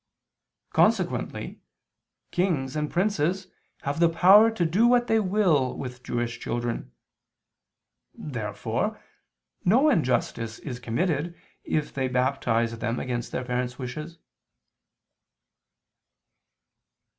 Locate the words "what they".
4.87-5.19